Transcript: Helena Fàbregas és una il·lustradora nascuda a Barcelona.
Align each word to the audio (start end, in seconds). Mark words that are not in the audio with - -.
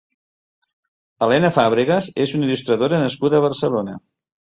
Helena 1.25 1.51
Fàbregas 1.57 2.07
és 2.25 2.33
una 2.39 2.47
il·lustradora 2.47 3.03
nascuda 3.05 3.39
a 3.41 3.43
Barcelona. 3.45 3.95